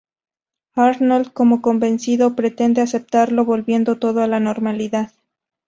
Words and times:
Arnold, 0.73 1.31
poco 1.31 1.61
convencido, 1.61 2.33
pretende 2.35 2.81
aceptarlo 2.81 3.45
volviendo 3.45 3.99
todo 3.99 4.23
a 4.23 4.27
la 4.27 4.39
normalidad. 4.39 5.11